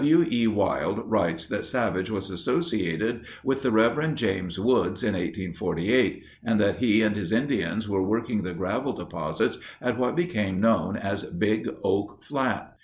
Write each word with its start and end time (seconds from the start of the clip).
W 0.03 0.25
E. 0.31 0.47
Wilde 0.47 1.03
writes 1.05 1.45
that 1.45 1.63
Savage 1.63 2.09
was 2.09 2.31
associated 2.31 3.23
with 3.43 3.61
the 3.61 3.69
Rev. 3.71 4.15
James 4.15 4.57
Woods 4.59 5.03
in 5.03 5.13
1848 5.13 6.23
and 6.43 6.59
that 6.59 6.77
he 6.77 7.03
and 7.03 7.15
his 7.15 7.31
Indians 7.31 7.87
were 7.87 8.01
working 8.01 8.41
the 8.41 8.53
gravel 8.55 8.93
deposits 8.93 9.59
at 9.79 9.99
what 9.99 10.15
became 10.15 10.59
known 10.59 10.95
as 10.97 11.25
Big 11.25 11.67
Oak 11.83 12.23
Flat. 12.23 12.75